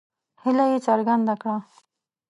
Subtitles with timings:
[0.41, 1.57] هیله یې څرګنده کړه.